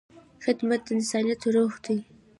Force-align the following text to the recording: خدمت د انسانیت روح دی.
خدمت 0.43 0.81
د 0.85 0.89
انسانیت 0.97 1.41
روح 1.55 1.73
دی. 1.85 1.97